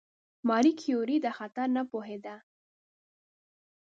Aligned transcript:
ماري 0.47 0.71
کیوري 0.81 1.17
دا 1.25 1.31
خطر 1.39 1.67
نه 1.75 1.81
پوهېده. 1.91 2.35